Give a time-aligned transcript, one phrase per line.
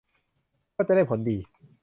[0.75, 1.37] ก็จะได้ผลดี